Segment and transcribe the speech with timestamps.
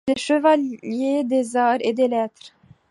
[0.07, 2.53] Il est Chevalier des Arts et des Lettres.